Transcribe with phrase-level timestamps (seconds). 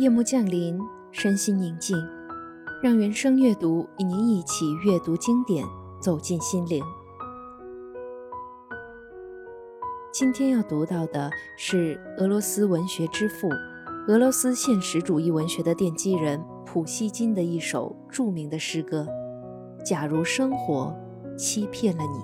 [0.00, 0.80] 夜幕降临，
[1.12, 1.94] 身心宁静，
[2.82, 5.62] 让原声阅读与您一起阅读经典，
[6.00, 6.82] 走进心灵。
[10.10, 13.46] 今天要读到的是俄罗斯文学之父、
[14.08, 19.06] 俄罗斯现实主义文学的奠基人普希金的一首著名的诗歌
[19.84, 20.96] 《假如生活
[21.36, 22.18] 欺骗了你》。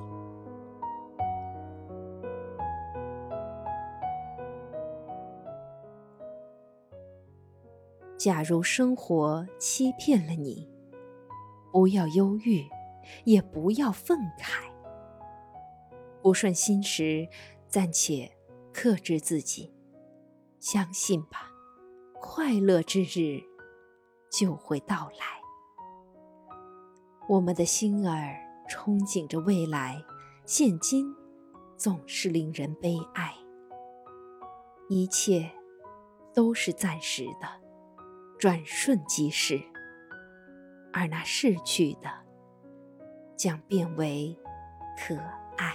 [8.16, 10.68] 假如生活欺骗了你，
[11.70, 12.64] 不要忧郁，
[13.24, 14.64] 也不要愤慨。
[16.22, 17.28] 不顺心时，
[17.68, 18.32] 暂且
[18.72, 19.72] 克制自己，
[20.58, 21.50] 相信吧，
[22.20, 23.42] 快乐之日
[24.30, 25.26] 就会到来。
[27.28, 28.34] 我们的心儿
[28.68, 30.02] 憧憬着未来，
[30.46, 31.14] 现今
[31.76, 33.34] 总是令人悲哀。
[34.88, 35.50] 一切
[36.32, 37.65] 都是暂时的。
[38.38, 39.60] 转瞬即逝，
[40.92, 42.10] 而那逝去的，
[43.36, 44.36] 将变为
[44.98, 45.16] 可
[45.56, 45.74] 爱。